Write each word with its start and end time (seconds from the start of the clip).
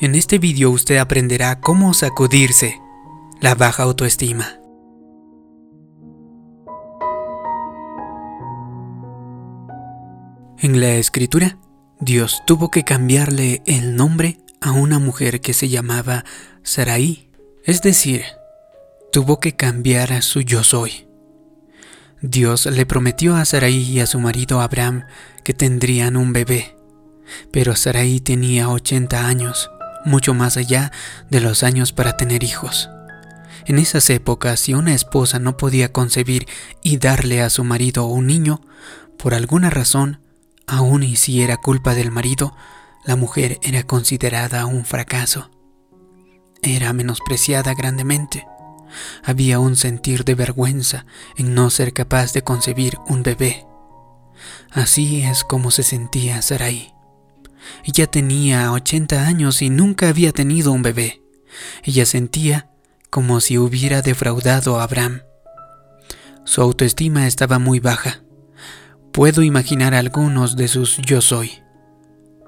En 0.00 0.14
este 0.14 0.38
vídeo 0.38 0.70
usted 0.70 0.98
aprenderá 0.98 1.60
cómo 1.60 1.92
sacudirse 1.92 2.80
la 3.40 3.56
baja 3.56 3.82
autoestima. 3.82 4.60
En 10.60 10.80
la 10.80 10.94
escritura, 10.94 11.58
Dios 11.98 12.42
tuvo 12.46 12.70
que 12.70 12.84
cambiarle 12.84 13.60
el 13.66 13.96
nombre 13.96 14.38
a 14.60 14.70
una 14.70 15.00
mujer 15.00 15.40
que 15.40 15.52
se 15.52 15.68
llamaba 15.68 16.24
Sarai, 16.62 17.28
es 17.64 17.82
decir, 17.82 18.22
tuvo 19.10 19.40
que 19.40 19.56
cambiar 19.56 20.12
a 20.12 20.22
su 20.22 20.42
yo 20.42 20.62
soy. 20.62 21.08
Dios 22.22 22.66
le 22.66 22.86
prometió 22.86 23.34
a 23.34 23.44
Sarai 23.44 23.74
y 23.74 23.98
a 23.98 24.06
su 24.06 24.20
marido 24.20 24.60
Abraham 24.60 25.06
que 25.42 25.54
tendrían 25.54 26.16
un 26.16 26.32
bebé, 26.32 26.76
pero 27.50 27.74
Sarai 27.74 28.20
tenía 28.20 28.68
80 28.68 29.26
años 29.26 29.70
mucho 30.08 30.34
más 30.34 30.56
allá 30.56 30.90
de 31.30 31.40
los 31.40 31.62
años 31.62 31.92
para 31.92 32.16
tener 32.16 32.42
hijos. 32.42 32.90
En 33.66 33.78
esas 33.78 34.08
épocas, 34.10 34.60
si 34.60 34.74
una 34.74 34.94
esposa 34.94 35.38
no 35.38 35.56
podía 35.56 35.92
concebir 35.92 36.48
y 36.82 36.96
darle 36.96 37.42
a 37.42 37.50
su 37.50 37.64
marido 37.64 38.06
un 38.06 38.26
niño, 38.26 38.62
por 39.18 39.34
alguna 39.34 39.68
razón, 39.68 40.20
aun 40.66 41.02
y 41.02 41.16
si 41.16 41.42
era 41.42 41.58
culpa 41.58 41.94
del 41.94 42.10
marido, 42.10 42.56
la 43.04 43.16
mujer 43.16 43.58
era 43.62 43.82
considerada 43.82 44.64
un 44.66 44.84
fracaso. 44.84 45.50
Era 46.62 46.92
menospreciada 46.92 47.74
grandemente. 47.74 48.46
Había 49.22 49.58
un 49.58 49.76
sentir 49.76 50.24
de 50.24 50.34
vergüenza 50.34 51.04
en 51.36 51.54
no 51.54 51.70
ser 51.70 51.92
capaz 51.92 52.32
de 52.32 52.42
concebir 52.42 52.98
un 53.06 53.22
bebé. 53.22 53.66
Así 54.70 55.22
es 55.22 55.44
como 55.44 55.70
se 55.70 55.82
sentía 55.82 56.40
Sarai. 56.42 56.97
Ella 57.84 58.06
tenía 58.06 58.72
80 58.72 59.26
años 59.26 59.62
y 59.62 59.70
nunca 59.70 60.08
había 60.08 60.32
tenido 60.32 60.72
un 60.72 60.82
bebé. 60.82 61.22
Ella 61.82 62.06
sentía 62.06 62.70
como 63.10 63.40
si 63.40 63.58
hubiera 63.58 64.02
defraudado 64.02 64.78
a 64.78 64.84
Abraham. 64.84 65.22
Su 66.44 66.62
autoestima 66.62 67.26
estaba 67.26 67.58
muy 67.58 67.80
baja. 67.80 68.22
Puedo 69.12 69.42
imaginar 69.42 69.94
algunos 69.94 70.56
de 70.56 70.68
sus 70.68 70.98
yo 70.98 71.20
soy. 71.20 71.62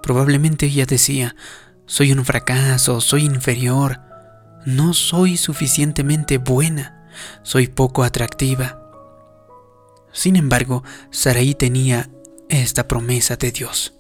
Probablemente 0.03 0.67
ella 0.67 0.87
decía, 0.87 1.35
soy 1.87 2.13
un 2.13 2.25
fracaso, 2.25 3.01
soy 3.01 3.25
inferior, 3.25 4.01
no 4.65 4.95
soy 4.95 5.37
suficientemente 5.37 6.39
buena, 6.39 7.09
soy 7.43 7.67
poco 7.67 8.05
atractiva. 8.05 8.79
Sin 10.13 10.37
embargo, 10.37 10.83
Sarai 11.11 11.55
tenía 11.55 12.11
esta 12.49 12.89
promesa 12.89 13.37
de 13.37 13.53
Dios 13.53 14.00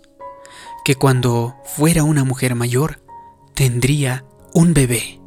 que 0.84 0.94
cuando 0.94 1.56
fuera 1.76 2.04
una 2.04 2.24
mujer 2.24 2.54
mayor 2.54 3.02
tendría 3.54 4.24
un 4.52 4.74
bebé. 4.74 5.20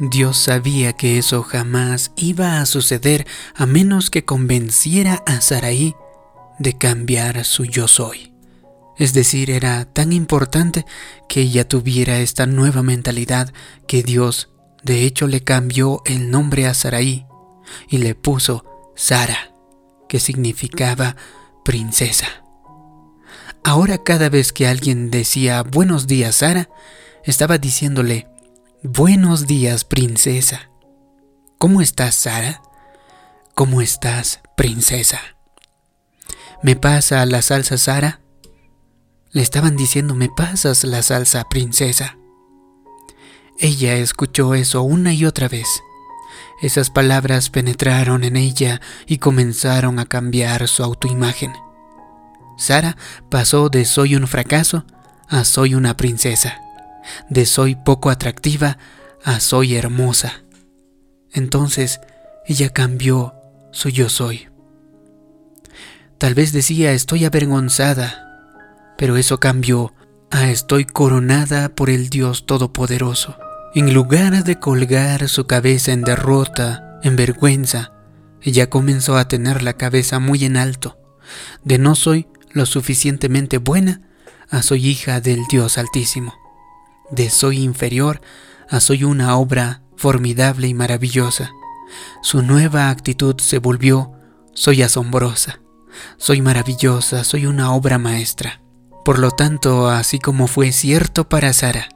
Dios 0.00 0.36
sabía 0.36 0.94
que 0.94 1.18
eso 1.18 1.42
jamás 1.42 2.12
iba 2.16 2.60
a 2.60 2.66
suceder 2.66 3.26
a 3.54 3.66
menos 3.66 4.10
que 4.10 4.24
convenciera 4.24 5.22
a 5.26 5.40
Saraí 5.40 5.94
de 6.58 6.76
cambiar 6.76 7.44
su 7.44 7.64
yo 7.64 7.88
soy. 7.88 8.32
Es 8.98 9.14
decir, 9.14 9.50
era 9.50 9.84
tan 9.84 10.12
importante 10.12 10.84
que 11.28 11.40
ella 11.40 11.66
tuviera 11.66 12.20
esta 12.20 12.46
nueva 12.46 12.82
mentalidad 12.82 13.52
que 13.86 14.02
Dios 14.02 14.50
de 14.82 15.04
hecho 15.04 15.26
le 15.26 15.42
cambió 15.42 16.02
el 16.04 16.30
nombre 16.30 16.66
a 16.66 16.74
Saraí 16.74 17.26
y 17.88 17.98
le 17.98 18.14
puso 18.14 18.64
Sara, 18.96 19.54
que 20.08 20.20
significaba 20.20 21.16
princesa. 21.64 22.41
Ahora 23.64 23.98
cada 23.98 24.28
vez 24.28 24.52
que 24.52 24.66
alguien 24.66 25.10
decía 25.10 25.62
buenos 25.62 26.08
días 26.08 26.36
Sara, 26.36 26.68
estaba 27.24 27.58
diciéndole 27.58 28.26
buenos 28.82 29.46
días 29.46 29.84
princesa. 29.84 30.70
¿Cómo 31.58 31.80
estás 31.80 32.16
Sara? 32.16 32.60
¿Cómo 33.54 33.80
estás 33.80 34.40
princesa? 34.56 35.20
¿Me 36.62 36.74
pasa 36.74 37.24
la 37.24 37.40
salsa 37.40 37.78
Sara? 37.78 38.20
Le 39.30 39.42
estaban 39.42 39.76
diciendo 39.76 40.16
me 40.16 40.28
pasas 40.28 40.82
la 40.82 41.02
salsa 41.02 41.48
princesa. 41.48 42.18
Ella 43.60 43.94
escuchó 43.94 44.54
eso 44.54 44.82
una 44.82 45.12
y 45.12 45.24
otra 45.24 45.46
vez. 45.46 45.68
Esas 46.60 46.90
palabras 46.90 47.48
penetraron 47.48 48.24
en 48.24 48.36
ella 48.36 48.80
y 49.06 49.18
comenzaron 49.18 50.00
a 50.00 50.06
cambiar 50.06 50.66
su 50.66 50.82
autoimagen. 50.82 51.52
Sara 52.56 52.96
pasó 53.30 53.68
de 53.68 53.84
soy 53.84 54.16
un 54.16 54.26
fracaso 54.26 54.84
a 55.28 55.44
soy 55.44 55.74
una 55.74 55.96
princesa, 55.96 56.58
de 57.28 57.46
soy 57.46 57.74
poco 57.74 58.10
atractiva 58.10 58.78
a 59.24 59.40
soy 59.40 59.76
hermosa. 59.76 60.42
Entonces 61.32 62.00
ella 62.46 62.70
cambió 62.70 63.34
su 63.72 63.88
yo 63.88 64.08
soy. 64.08 64.48
Tal 66.18 66.34
vez 66.34 66.52
decía 66.52 66.92
estoy 66.92 67.24
avergonzada, 67.24 68.28
pero 68.96 69.16
eso 69.16 69.40
cambió 69.40 69.92
a 70.30 70.50
estoy 70.50 70.84
coronada 70.84 71.68
por 71.70 71.90
el 71.90 72.08
Dios 72.10 72.46
Todopoderoso. 72.46 73.36
En 73.74 73.94
lugar 73.94 74.44
de 74.44 74.58
colgar 74.58 75.28
su 75.28 75.46
cabeza 75.46 75.92
en 75.92 76.02
derrota, 76.02 77.00
en 77.02 77.16
vergüenza, 77.16 77.92
ella 78.40 78.68
comenzó 78.68 79.16
a 79.16 79.28
tener 79.28 79.62
la 79.62 79.72
cabeza 79.74 80.18
muy 80.18 80.44
en 80.44 80.56
alto. 80.56 80.98
De 81.64 81.78
no 81.78 81.94
soy 81.94 82.28
lo 82.52 82.66
suficientemente 82.66 83.58
buena 83.58 84.02
a 84.50 84.62
soy 84.62 84.86
hija 84.86 85.20
del 85.20 85.40
Dios 85.50 85.78
Altísimo. 85.78 86.34
De 87.10 87.30
soy 87.30 87.58
inferior 87.58 88.20
a 88.68 88.80
soy 88.80 89.04
una 89.04 89.36
obra 89.36 89.82
formidable 89.96 90.68
y 90.68 90.74
maravillosa. 90.74 91.50
Su 92.22 92.42
nueva 92.42 92.90
actitud 92.90 93.38
se 93.40 93.58
volvió 93.58 94.12
soy 94.54 94.82
asombrosa, 94.82 95.60
soy 96.18 96.42
maravillosa, 96.42 97.24
soy 97.24 97.46
una 97.46 97.72
obra 97.72 97.98
maestra. 97.98 98.62
Por 99.04 99.18
lo 99.18 99.30
tanto, 99.30 99.88
así 99.88 100.18
como 100.18 100.46
fue 100.46 100.72
cierto 100.72 101.28
para 101.28 101.52
Sara, 101.52 101.88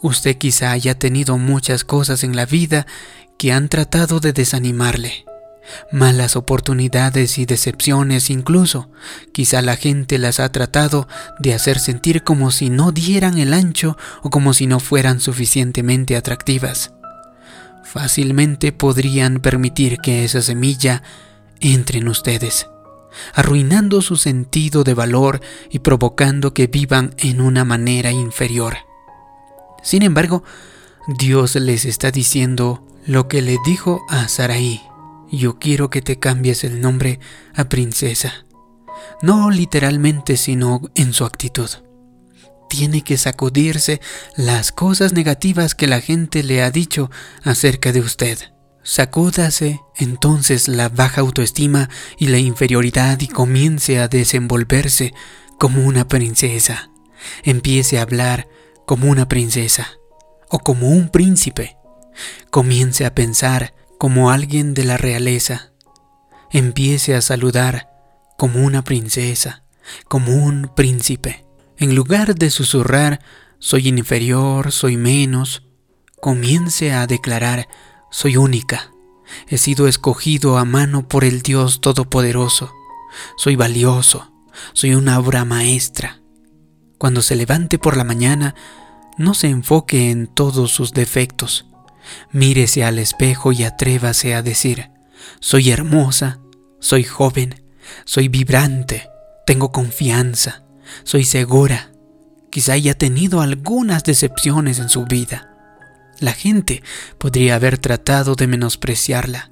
usted 0.00 0.36
quizá 0.36 0.72
haya 0.72 0.98
tenido 0.98 1.38
muchas 1.38 1.84
cosas 1.84 2.22
en 2.22 2.36
la 2.36 2.46
vida 2.46 2.86
que 3.38 3.52
han 3.52 3.68
tratado 3.68 4.20
de 4.20 4.32
desanimarle 4.32 5.24
malas 5.90 6.36
oportunidades 6.36 7.38
y 7.38 7.46
decepciones 7.46 8.30
incluso. 8.30 8.90
Quizá 9.32 9.62
la 9.62 9.76
gente 9.76 10.18
las 10.18 10.40
ha 10.40 10.50
tratado 10.50 11.08
de 11.38 11.54
hacer 11.54 11.78
sentir 11.78 12.22
como 12.22 12.50
si 12.50 12.70
no 12.70 12.92
dieran 12.92 13.38
el 13.38 13.52
ancho 13.54 13.96
o 14.22 14.30
como 14.30 14.54
si 14.54 14.66
no 14.66 14.80
fueran 14.80 15.20
suficientemente 15.20 16.16
atractivas. 16.16 16.92
Fácilmente 17.84 18.72
podrían 18.72 19.40
permitir 19.40 19.98
que 19.98 20.24
esa 20.24 20.42
semilla 20.42 21.02
entre 21.60 22.00
en 22.00 22.08
ustedes, 22.08 22.66
arruinando 23.34 24.02
su 24.02 24.16
sentido 24.16 24.84
de 24.84 24.94
valor 24.94 25.40
y 25.70 25.78
provocando 25.78 26.52
que 26.52 26.66
vivan 26.66 27.14
en 27.16 27.40
una 27.40 27.64
manera 27.64 28.10
inferior. 28.10 28.76
Sin 29.82 30.02
embargo, 30.02 30.42
Dios 31.06 31.54
les 31.54 31.84
está 31.84 32.10
diciendo 32.10 32.84
lo 33.06 33.28
que 33.28 33.40
le 33.40 33.56
dijo 33.64 34.04
a 34.08 34.26
Saraí 34.26 34.82
yo 35.30 35.58
quiero 35.58 35.90
que 35.90 36.02
te 36.02 36.18
cambies 36.18 36.64
el 36.64 36.80
nombre 36.80 37.20
a 37.54 37.68
princesa. 37.68 38.46
No 39.22 39.50
literalmente, 39.50 40.36
sino 40.36 40.82
en 40.94 41.12
su 41.12 41.24
actitud. 41.24 41.70
Tiene 42.68 43.02
que 43.02 43.16
sacudirse 43.16 44.00
las 44.36 44.72
cosas 44.72 45.12
negativas 45.12 45.74
que 45.74 45.86
la 45.86 46.00
gente 46.00 46.42
le 46.42 46.62
ha 46.62 46.70
dicho 46.70 47.10
acerca 47.42 47.92
de 47.92 48.00
usted. 48.00 48.38
Sacúdase 48.82 49.80
entonces 49.96 50.68
la 50.68 50.88
baja 50.88 51.20
autoestima 51.20 51.88
y 52.18 52.28
la 52.28 52.38
inferioridad 52.38 53.20
y 53.20 53.28
comience 53.28 53.98
a 53.98 54.08
desenvolverse 54.08 55.12
como 55.58 55.84
una 55.84 56.06
princesa. 56.06 56.90
Empiece 57.42 57.98
a 57.98 58.02
hablar 58.02 58.48
como 58.86 59.10
una 59.10 59.28
princesa 59.28 59.88
o 60.48 60.60
como 60.60 60.90
un 60.90 61.08
príncipe. 61.08 61.76
Comience 62.50 63.04
a 63.04 63.14
pensar 63.14 63.74
como 63.98 64.30
alguien 64.30 64.74
de 64.74 64.84
la 64.84 64.96
realeza. 64.96 65.72
Empiece 66.50 67.14
a 67.14 67.22
saludar 67.22 67.90
como 68.36 68.64
una 68.64 68.82
princesa, 68.82 69.64
como 70.08 70.32
un 70.34 70.70
príncipe. 70.74 71.46
En 71.78 71.94
lugar 71.94 72.34
de 72.34 72.50
susurrar, 72.50 73.20
soy 73.58 73.88
inferior, 73.88 74.72
soy 74.72 74.96
menos, 74.96 75.66
comience 76.20 76.92
a 76.92 77.06
declarar, 77.06 77.68
soy 78.10 78.36
única. 78.36 78.92
He 79.48 79.58
sido 79.58 79.88
escogido 79.88 80.58
a 80.58 80.64
mano 80.64 81.08
por 81.08 81.24
el 81.24 81.42
Dios 81.42 81.80
Todopoderoso. 81.80 82.72
Soy 83.36 83.56
valioso, 83.56 84.32
soy 84.72 84.94
una 84.94 85.18
obra 85.18 85.44
maestra. 85.44 86.20
Cuando 86.98 87.22
se 87.22 87.36
levante 87.36 87.78
por 87.78 87.96
la 87.96 88.04
mañana, 88.04 88.54
no 89.18 89.34
se 89.34 89.48
enfoque 89.48 90.10
en 90.10 90.26
todos 90.26 90.70
sus 90.70 90.92
defectos, 90.92 91.66
Mírese 92.32 92.84
al 92.84 92.98
espejo 92.98 93.52
y 93.52 93.64
atrévase 93.64 94.34
a 94.34 94.42
decir, 94.42 94.90
soy 95.40 95.70
hermosa, 95.70 96.40
soy 96.80 97.04
joven, 97.04 97.62
soy 98.04 98.28
vibrante, 98.28 99.08
tengo 99.46 99.72
confianza, 99.72 100.64
soy 101.04 101.24
segura, 101.24 101.92
quizá 102.50 102.72
haya 102.72 102.94
tenido 102.94 103.40
algunas 103.40 104.04
decepciones 104.04 104.78
en 104.78 104.88
su 104.88 105.04
vida. 105.04 105.52
La 106.20 106.32
gente 106.32 106.82
podría 107.18 107.56
haber 107.56 107.78
tratado 107.78 108.34
de 108.34 108.46
menospreciarla. 108.46 109.50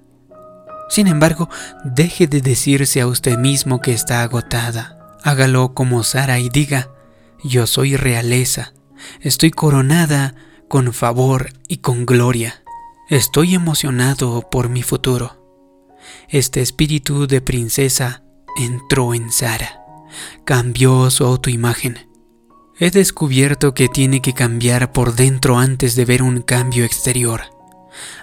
Sin 0.88 1.06
embargo, 1.06 1.48
deje 1.84 2.26
de 2.26 2.40
decirse 2.40 3.00
a 3.00 3.06
usted 3.06 3.38
mismo 3.38 3.80
que 3.80 3.92
está 3.92 4.22
agotada. 4.22 4.98
Hágalo 5.22 5.74
como 5.74 6.02
Sara 6.02 6.38
y 6.38 6.48
diga, 6.48 6.90
yo 7.42 7.66
soy 7.66 7.96
realeza, 7.96 8.72
estoy 9.20 9.50
coronada 9.50 10.34
con 10.68 10.92
favor 10.92 11.52
y 11.68 11.78
con 11.78 12.06
gloria. 12.06 12.62
Estoy 13.08 13.54
emocionado 13.54 14.48
por 14.50 14.68
mi 14.68 14.82
futuro. 14.82 15.44
Este 16.28 16.60
espíritu 16.60 17.26
de 17.26 17.40
princesa 17.40 18.24
entró 18.56 19.14
en 19.14 19.30
Sara, 19.30 19.80
cambió 20.44 21.10
su 21.10 21.24
autoimagen. 21.24 22.08
He 22.78 22.90
descubierto 22.90 23.74
que 23.74 23.88
tiene 23.88 24.20
que 24.20 24.32
cambiar 24.32 24.92
por 24.92 25.14
dentro 25.14 25.58
antes 25.58 25.94
de 25.94 26.04
ver 26.04 26.22
un 26.22 26.42
cambio 26.42 26.84
exterior. 26.84 27.42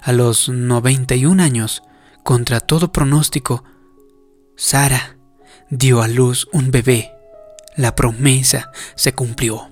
A 0.01 0.11
los 0.11 0.49
91 0.49 1.41
años, 1.41 1.83
contra 2.23 2.59
todo 2.59 2.91
pronóstico, 2.91 3.63
Sara 4.57 5.17
dio 5.69 6.01
a 6.01 6.07
luz 6.07 6.47
un 6.51 6.71
bebé. 6.71 7.11
La 7.77 7.95
promesa 7.95 8.71
se 8.95 9.13
cumplió. 9.13 9.71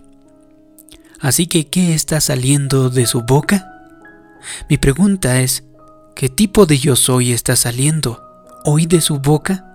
Así 1.21 1.47
que, 1.47 1.67
¿qué 1.67 1.93
está 1.93 2.21
saliendo 2.21 2.89
de 2.89 3.05
su 3.05 3.21
boca? 3.21 3.67
Mi 4.69 4.77
pregunta 4.77 5.41
es, 5.41 5.65
¿qué 6.15 6.29
tipo 6.29 6.65
de 6.65 6.77
yo 6.77 6.95
soy 6.95 7.33
está 7.33 7.55
saliendo 7.55 8.23
hoy 8.63 8.85
de 8.85 9.01
su 9.01 9.19
boca? 9.19 9.65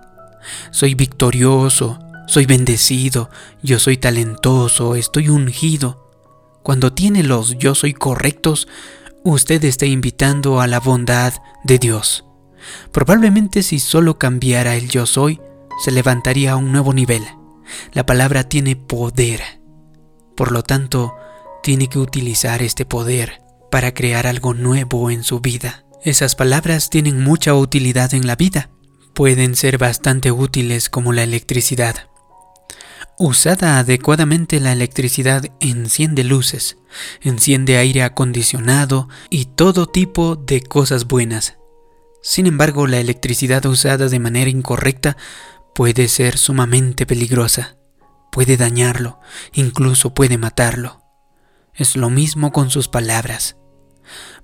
Soy 0.71 0.95
victorioso, 0.95 1.99
soy 2.27 2.45
bendecido, 2.45 3.29
yo 3.61 3.77
soy 3.77 3.97
talentoso, 3.97 4.95
estoy 4.95 5.29
ungido. 5.29 6.11
Cuando 6.63 6.93
tiene 6.93 7.21
los 7.21 7.57
yo 7.57 7.75
soy 7.75 7.93
correctos, 7.93 8.67
usted 9.23 9.63
está 9.65 9.85
invitando 9.85 10.61
a 10.61 10.67
la 10.67 10.79
bondad 10.79 11.33
de 11.63 11.77
Dios. 11.77 12.25
Probablemente 12.91 13.61
si 13.61 13.79
solo 13.79 14.17
cambiara 14.17 14.75
el 14.75 14.89
yo 14.89 15.05
soy, 15.05 15.39
se 15.83 15.91
levantaría 15.91 16.53
a 16.53 16.55
un 16.55 16.71
nuevo 16.71 16.93
nivel. 16.93 17.23
La 17.93 18.05
palabra 18.05 18.45
tiene 18.45 18.75
poder. 18.75 19.41
Por 20.35 20.51
lo 20.51 20.63
tanto, 20.63 21.13
tiene 21.65 21.87
que 21.87 21.97
utilizar 21.97 22.61
este 22.61 22.85
poder 22.85 23.41
para 23.71 23.91
crear 23.91 24.27
algo 24.27 24.53
nuevo 24.53 25.09
en 25.09 25.23
su 25.23 25.39
vida. 25.39 25.83
Esas 26.03 26.35
palabras 26.35 26.91
tienen 26.91 27.23
mucha 27.23 27.55
utilidad 27.55 28.13
en 28.13 28.27
la 28.27 28.35
vida. 28.35 28.69
Pueden 29.15 29.55
ser 29.55 29.79
bastante 29.79 30.31
útiles 30.31 30.91
como 30.91 31.11
la 31.11 31.23
electricidad. 31.23 32.07
Usada 33.17 33.79
adecuadamente 33.79 34.59
la 34.59 34.73
electricidad 34.73 35.43
enciende 35.59 36.23
luces, 36.23 36.77
enciende 37.21 37.77
aire 37.77 38.03
acondicionado 38.03 39.09
y 39.31 39.45
todo 39.45 39.87
tipo 39.87 40.35
de 40.35 40.61
cosas 40.61 41.07
buenas. 41.07 41.57
Sin 42.21 42.45
embargo, 42.45 42.85
la 42.85 42.99
electricidad 42.99 43.65
usada 43.65 44.07
de 44.07 44.19
manera 44.19 44.51
incorrecta 44.51 45.17
puede 45.73 46.09
ser 46.09 46.37
sumamente 46.37 47.07
peligrosa, 47.07 47.75
puede 48.31 48.55
dañarlo, 48.55 49.19
incluso 49.51 50.13
puede 50.13 50.37
matarlo. 50.37 51.04
Es 51.75 51.97
lo 51.97 52.09
mismo 52.09 52.53
con 52.53 52.69
sus 52.69 52.87
palabras. 52.87 53.57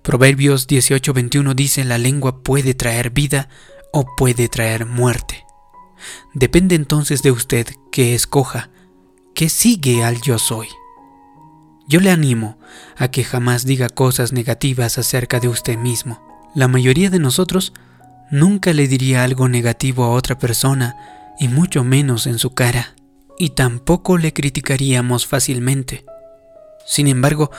Proverbios 0.01 0.67
18:21 0.67 1.53
dice 1.53 1.85
la 1.85 1.97
lengua 1.97 2.43
puede 2.43 2.73
traer 2.73 3.11
vida 3.11 3.47
o 3.93 4.05
puede 4.17 4.49
traer 4.49 4.85
muerte. 4.85 5.45
Depende 6.33 6.75
entonces 6.75 7.23
de 7.23 7.31
usted 7.31 7.67
que 7.91 8.15
escoja 8.15 8.69
que 9.33 9.47
sigue 9.47 10.03
al 10.03 10.21
yo 10.21 10.37
soy. 10.37 10.67
Yo 11.87 11.99
le 11.99 12.11
animo 12.11 12.59
a 12.97 13.09
que 13.09 13.23
jamás 13.23 13.65
diga 13.65 13.89
cosas 13.89 14.33
negativas 14.33 14.97
acerca 14.97 15.39
de 15.39 15.47
usted 15.47 15.77
mismo. 15.77 16.21
La 16.53 16.67
mayoría 16.67 17.09
de 17.09 17.19
nosotros 17.19 17.73
nunca 18.29 18.73
le 18.73 18.87
diría 18.87 19.23
algo 19.23 19.47
negativo 19.47 20.03
a 20.03 20.11
otra 20.11 20.37
persona 20.37 20.95
y 21.39 21.47
mucho 21.47 21.83
menos 21.83 22.27
en 22.27 22.39
su 22.39 22.53
cara. 22.53 22.93
Y 23.39 23.51
tampoco 23.51 24.17
le 24.17 24.33
criticaríamos 24.33 25.25
fácilmente. 25.25 26.05
Sin 26.85 27.07
embargo, 27.07 27.51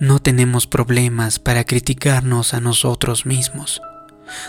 no 0.00 0.20
tenemos 0.20 0.66
problemas 0.66 1.38
para 1.38 1.64
criticarnos 1.64 2.54
a 2.54 2.60
nosotros 2.60 3.26
mismos. 3.26 3.80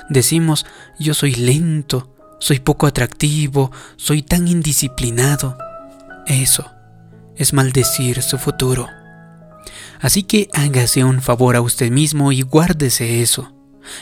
Decimos, 0.10 0.66
yo 1.00 1.14
soy 1.14 1.34
lento, 1.36 2.16
soy 2.40 2.60
poco 2.60 2.88
atractivo, 2.88 3.72
soy 3.96 4.22
tan 4.22 4.48
indisciplinado. 4.48 5.58
Eso 6.26 6.72
es 7.36 7.54
maldecir 7.54 8.22
su 8.22 8.38
futuro. 8.38 8.88
Así 10.02 10.24
que 10.24 10.50
hágase 10.54 11.04
un 11.04 11.22
favor 11.22 11.56
a 11.56 11.62
usted 11.62 11.92
mismo 11.92 12.32
y 12.32 12.42
guárdese 12.42 13.22
eso. 13.22 13.54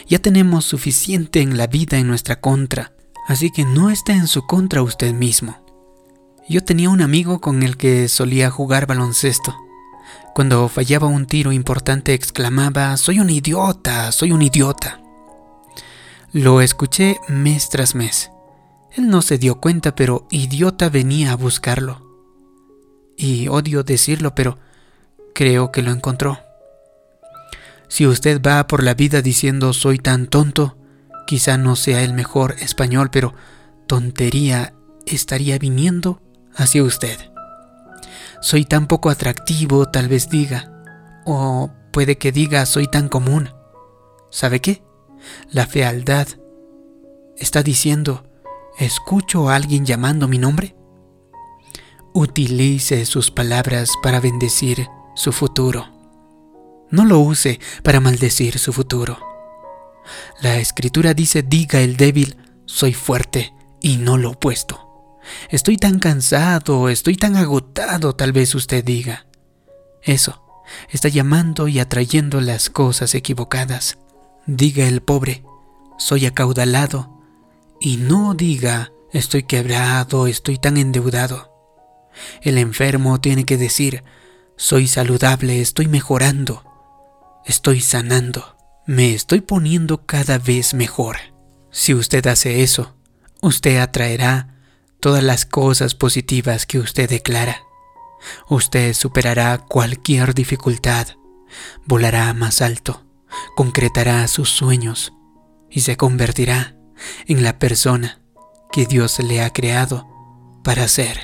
Ya 0.08 0.20
tenemos 0.20 0.66
suficiente 0.66 1.42
en 1.42 1.58
la 1.58 1.68
vida 1.68 1.98
en 1.98 2.08
nuestra 2.08 2.40
contra, 2.40 2.94
así 3.28 3.52
que 3.52 3.64
no 3.64 3.90
está 3.90 4.14
en 4.14 4.28
su 4.28 4.46
contra 4.46 4.82
usted 4.82 5.14
mismo. 5.14 5.64
Yo 6.50 6.64
tenía 6.64 6.90
un 6.90 7.02
amigo 7.02 7.42
con 7.42 7.64
el 7.64 7.78
que 7.78 8.08
solía 8.10 8.50
jugar 8.50 8.86
baloncesto. 8.86 9.56
Cuando 10.38 10.70
fallaba 10.70 11.08
un 11.08 11.26
tiro 11.26 11.52
importante 11.52 12.14
exclamaba, 12.14 12.96
soy 12.98 13.20
un 13.20 13.32
idiota, 13.32 14.12
soy 14.12 14.32
un 14.32 14.44
idiota. 14.44 15.02
Lo 16.32 16.62
escuché 16.62 17.18
mes 17.28 17.70
tras 17.70 17.96
mes. 17.96 18.30
Él 18.96 19.08
no 19.10 19.24
se 19.24 19.40
dio 19.40 19.60
cuenta, 19.60 19.96
pero 19.96 20.28
idiota 20.30 20.90
venía 20.90 21.32
a 21.32 21.36
buscarlo. 21.36 22.06
Y 23.18 23.48
odio 23.48 23.82
decirlo, 23.82 24.36
pero 24.36 24.60
creo 25.34 25.72
que 25.72 25.82
lo 25.82 25.90
encontró. 25.90 26.38
Si 27.88 28.06
usted 28.06 28.40
va 28.40 28.68
por 28.68 28.84
la 28.84 28.94
vida 28.94 29.24
diciendo 29.24 29.74
soy 29.74 29.98
tan 29.98 30.28
tonto, 30.28 30.78
quizá 31.26 31.58
no 31.58 31.76
sea 31.76 32.04
el 32.04 32.14
mejor 32.14 32.58
español, 32.60 33.10
pero 33.12 33.34
tontería 33.88 34.76
estaría 35.08 35.58
viniendo 35.58 36.22
hacia 36.56 36.84
usted. 36.84 37.18
Soy 38.42 38.66
tan 38.66 38.88
poco 38.88 39.10
atractivo, 39.10 39.88
tal 39.88 40.08
vez 40.08 40.30
diga. 40.30 40.72
O 41.26 41.72
puede 41.92 42.18
que 42.18 42.32
diga 42.32 42.66
soy 42.66 42.88
tan 42.88 43.10
común. 43.10 43.50
¿Sabe 44.30 44.62
qué? 44.62 44.84
La 45.50 45.66
fealdad 45.66 46.28
está 47.38 47.64
diciendo, 47.64 48.24
¿escucho 48.78 49.50
a 49.50 49.56
alguien 49.56 49.86
llamando 49.86 50.28
mi 50.28 50.38
nombre? 50.38 50.76
Utilice 52.14 53.06
sus 53.06 53.32
palabras 53.32 53.92
para 54.02 54.20
bendecir 54.20 54.88
su 55.16 55.32
futuro. 55.32 55.88
No 56.90 57.06
lo 57.06 57.20
use 57.20 57.60
para 57.84 58.00
maldecir 58.00 58.60
su 58.60 58.72
futuro. 58.72 59.20
La 60.42 60.58
escritura 60.58 61.14
dice, 61.14 61.44
diga 61.44 61.82
el 61.82 61.98
débil, 61.98 62.38
soy 62.66 62.94
fuerte 62.94 63.54
y 63.82 63.98
no 63.98 64.18
lo 64.18 64.32
opuesto. 64.32 64.87
Estoy 65.50 65.78
tan 65.78 66.00
cansado, 66.00 66.90
estoy 66.90 67.16
tan 67.16 67.36
agotado, 67.36 68.16
tal 68.16 68.32
vez 68.32 68.56
usted 68.56 68.84
diga. 68.84 69.28
Eso 70.02 70.44
está 70.90 71.10
llamando 71.10 71.68
y 71.68 71.80
atrayendo 71.80 72.42
las 72.42 72.70
cosas 72.70 73.16
equivocadas. 73.16 73.98
Diga 74.46 74.88
el 74.88 75.02
pobre, 75.02 75.44
soy 75.98 76.26
acaudalado, 76.26 77.22
y 77.80 77.98
no 77.98 78.34
diga, 78.34 78.92
estoy 79.12 79.44
quebrado, 79.44 80.28
estoy 80.28 80.58
tan 80.58 80.78
endeudado. 80.78 81.54
El 82.42 82.58
enfermo 82.58 83.20
tiene 83.20 83.46
que 83.46 83.58
decir, 83.58 84.04
soy 84.56 84.88
saludable, 84.88 85.62
estoy 85.62 85.88
mejorando, 85.88 86.64
estoy 87.46 87.82
sanando, 87.82 88.58
me 88.86 89.14
estoy 89.14 89.42
poniendo 89.42 90.06
cada 90.06 90.40
vez 90.40 90.74
mejor. 90.74 91.18
Si 91.70 91.94
usted 91.94 92.26
hace 92.28 92.64
eso, 92.64 92.96
usted 93.42 93.78
atraerá 93.78 94.57
todas 95.00 95.24
las 95.24 95.46
cosas 95.46 95.96
positivas 95.96 96.66
que 96.66 96.80
usted 96.80 97.10
declara. 97.10 97.64
Usted 98.50 98.94
superará 98.94 99.58
cualquier 99.58 100.34
dificultad, 100.34 101.08
volará 101.86 102.34
más 102.34 102.62
alto, 102.62 103.04
concretará 103.56 104.28
sus 104.28 104.50
sueños 104.50 105.14
y 105.70 105.82
se 105.82 105.98
convertirá 105.98 106.76
en 107.28 107.44
la 107.44 107.60
persona 107.60 108.22
que 108.72 108.86
Dios 108.86 109.20
le 109.20 109.42
ha 109.42 109.52
creado 109.52 110.08
para 110.64 110.88
ser. 110.88 111.20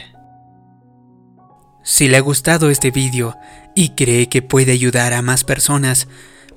Si 1.83 2.07
le 2.07 2.17
ha 2.17 2.21
gustado 2.21 2.69
este 2.69 2.91
vídeo 2.91 3.35
y 3.75 3.89
cree 3.89 4.29
que 4.29 4.41
puede 4.41 4.71
ayudar 4.71 5.13
a 5.13 5.21
más 5.21 5.43
personas, 5.43 6.07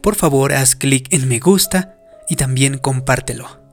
por 0.00 0.14
favor 0.14 0.52
haz 0.52 0.76
clic 0.76 1.12
en 1.12 1.26
me 1.26 1.40
gusta 1.40 1.99
y 2.28 2.37
también 2.37 2.78
compártelo. 2.78 3.65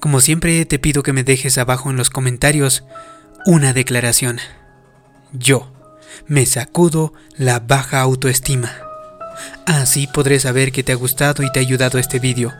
Como 0.00 0.20
siempre 0.20 0.64
te 0.64 0.78
pido 0.78 1.02
que 1.02 1.12
me 1.12 1.24
dejes 1.24 1.58
abajo 1.58 1.90
en 1.90 1.96
los 1.96 2.10
comentarios 2.10 2.84
una 3.46 3.72
declaración. 3.72 4.38
Yo 5.32 5.72
me 6.26 6.46
sacudo 6.46 7.12
la 7.36 7.60
baja 7.60 8.00
autoestima. 8.00 8.72
Así 9.66 10.06
podré 10.06 10.40
saber 10.40 10.72
que 10.72 10.82
te 10.82 10.92
ha 10.92 10.96
gustado 10.96 11.42
y 11.42 11.52
te 11.52 11.58
ha 11.58 11.62
ayudado 11.62 11.98
este 11.98 12.18
vídeo. 12.18 12.52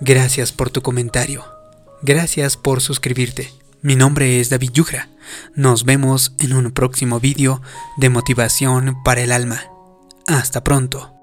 Gracias 0.00 0.52
por 0.52 0.70
tu 0.70 0.82
comentario. 0.82 1.44
Gracias 2.02 2.56
por 2.56 2.80
suscribirte. 2.80 3.52
Mi 3.82 3.96
nombre 3.96 4.40
es 4.40 4.50
David 4.50 4.70
Yugra. 4.72 5.08
Nos 5.54 5.84
vemos 5.84 6.34
en 6.38 6.54
un 6.54 6.72
próximo 6.72 7.20
vídeo 7.20 7.62
de 7.96 8.10
motivación 8.10 9.02
para 9.04 9.22
el 9.22 9.32
alma. 9.32 9.62
Hasta 10.26 10.64
pronto. 10.64 11.13